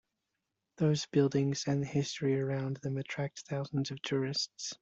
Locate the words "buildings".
1.05-1.65